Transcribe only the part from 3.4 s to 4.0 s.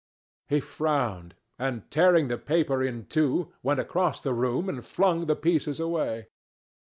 went